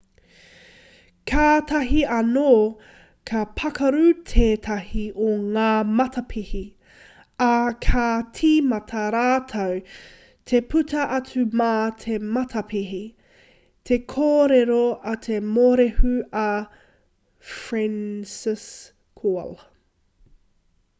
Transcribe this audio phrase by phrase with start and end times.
[1.31, 2.45] kātahi anō
[3.31, 5.65] ka pakaru tētahi o ngā
[5.99, 6.61] matapihi
[7.47, 7.49] ā
[7.87, 8.05] kā
[8.39, 9.75] tīmata rātou
[10.53, 11.69] te puta atu mā
[12.05, 13.01] te matapihi
[13.91, 16.15] te kōrero a te morehu
[16.45, 16.47] a
[17.59, 19.55] franciszek kowal